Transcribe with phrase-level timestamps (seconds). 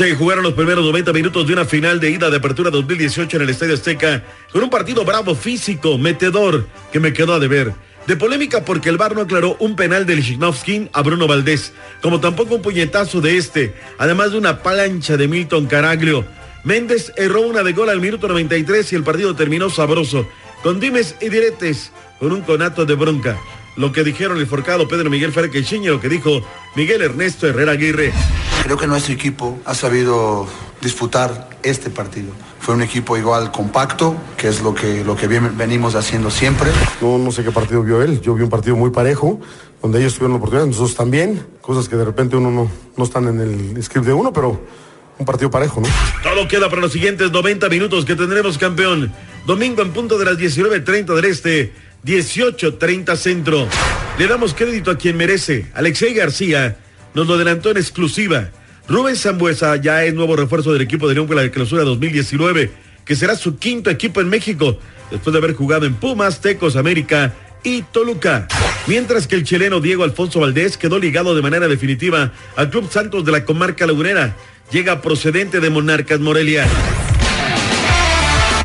[0.00, 3.42] Se jugaron los primeros 90 minutos de una final de ida de apertura 2018 en
[3.42, 7.74] el Estadio Azteca con un partido bravo físico, metedor, que me quedó a deber.
[8.06, 12.18] De polémica porque el VAR no aclaró un penal del Lichnowsky a Bruno Valdés, como
[12.18, 16.24] tampoco un puñetazo de este, además de una plancha de Milton Caraglio.
[16.64, 20.26] Méndez erró una de gol al minuto 93 y el partido terminó sabroso,
[20.62, 23.38] con dimes y diretes, con un conato de bronca.
[23.76, 26.42] Lo que dijeron el forcado Pedro Miguel Ferquechiño, lo que dijo
[26.74, 28.14] Miguel Ernesto Herrera Aguirre.
[28.64, 30.46] Creo que nuestro equipo ha sabido
[30.80, 32.32] disputar este partido.
[32.60, 36.70] Fue un equipo igual compacto, que es lo que, lo que bien- venimos haciendo siempre.
[37.00, 38.20] No, no sé qué partido vio él.
[38.20, 39.40] Yo vi un partido muy parejo,
[39.82, 41.44] donde ellos tuvieron la oportunidad, nosotros también.
[41.60, 44.60] Cosas que de repente uno no, no están en el script de uno, pero
[45.18, 45.88] un partido parejo, ¿no?
[46.22, 49.12] Todo queda para los siguientes 90 minutos que tendremos campeón.
[49.46, 51.72] Domingo en punto de las 19.30 del este,
[52.04, 53.66] 18.30 centro.
[54.18, 55.66] Le damos crédito a quien merece.
[55.74, 56.76] Alexei García
[57.14, 58.50] nos lo adelantó en exclusiva.
[58.88, 62.70] Rubén Zambuesa ya es nuevo refuerzo del equipo de León para la clausura 2019,
[63.04, 64.78] que será su quinto equipo en México,
[65.10, 67.32] después de haber jugado en Pumas, Tecos, América
[67.62, 68.48] y Toluca.
[68.86, 73.24] Mientras que el chileno Diego Alfonso Valdés quedó ligado de manera definitiva al Club Santos
[73.24, 74.36] de la comarca lagunera.
[74.72, 76.66] Llega procedente de Monarcas Morelia.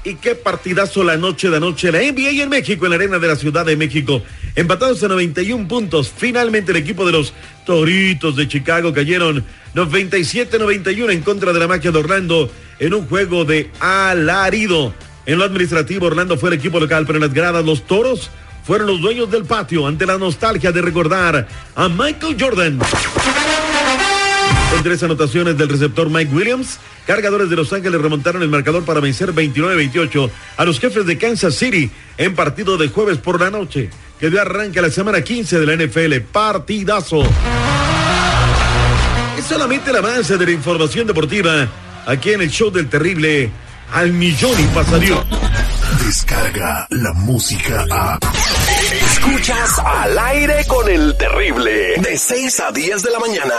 [0.03, 3.27] Y qué partidazo la noche de anoche, la NBA en México, en la arena de
[3.27, 4.21] la Ciudad de México.
[4.55, 6.11] Empatados a 91 puntos.
[6.15, 7.33] Finalmente el equipo de los
[7.65, 9.43] Toritos de Chicago cayeron
[9.73, 12.49] 97-91 en contra de la magia de Orlando
[12.79, 14.93] en un juego de alarido.
[15.25, 18.29] En lo administrativo, Orlando fue el equipo local, pero en las gradas los Toros
[18.63, 22.79] fueron los dueños del patio ante la nostalgia de recordar a Michael Jordan.
[24.71, 28.99] Con tres anotaciones del receptor Mike Williams, cargadores de Los Ángeles remontaron el marcador para
[28.99, 33.89] vencer 29-28 a los jefes de Kansas City en partido de jueves por la noche,
[34.19, 36.31] que dio arranque a la semana 15 de la NFL.
[36.31, 37.23] Partidazo.
[39.37, 41.67] Es solamente el avance de la información deportiva
[42.05, 43.51] aquí en el show del terrible
[43.91, 45.23] al millón y pasadio.
[46.05, 48.19] Descarga la música a.
[49.11, 51.95] Escuchas al aire con el terrible.
[52.01, 53.53] De 6 a 10 de la mañana.